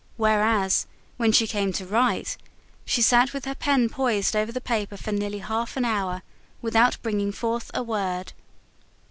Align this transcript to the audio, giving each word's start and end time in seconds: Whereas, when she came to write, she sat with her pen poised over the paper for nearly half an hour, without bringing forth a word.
Whereas, 0.17 0.87
when 1.17 1.31
she 1.31 1.45
came 1.45 1.71
to 1.73 1.85
write, 1.85 2.35
she 2.85 3.03
sat 3.03 3.33
with 3.33 3.45
her 3.45 3.53
pen 3.53 3.87
poised 3.87 4.35
over 4.35 4.51
the 4.51 4.59
paper 4.59 4.97
for 4.97 5.11
nearly 5.11 5.37
half 5.37 5.77
an 5.77 5.85
hour, 5.85 6.23
without 6.59 6.97
bringing 7.03 7.31
forth 7.31 7.69
a 7.75 7.83
word. 7.83 8.33